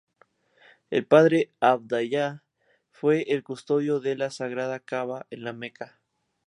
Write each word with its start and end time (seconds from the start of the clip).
El 0.89 1.05
padre 1.05 1.37
de 1.37 1.51
Abdallah 1.59 2.41
fue 2.89 3.21
el 3.27 3.43
custodio 3.43 3.99
de 3.99 4.15
la 4.15 4.31
Sagrada 4.31 4.79
Kaaba 4.79 5.27
en 5.29 5.43
La 5.43 5.53
Meca. 5.53 6.01